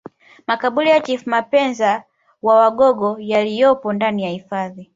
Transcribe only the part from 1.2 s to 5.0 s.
Mapenza wa wagogo yaliyopo ndani ya hifadhi